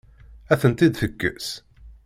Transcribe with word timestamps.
Ad 0.51 0.59
tent-id-tekkes? 0.61 1.47